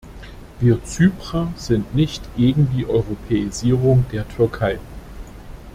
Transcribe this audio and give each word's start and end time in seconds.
Wir 0.59 0.83
Zyprer 0.83 1.53
sind 1.57 1.93
nicht 1.93 2.23
gegen 2.35 2.71
die 2.75 2.87
Europäisierung 2.87 4.03
der 4.11 4.27
Türkei. 4.27 4.79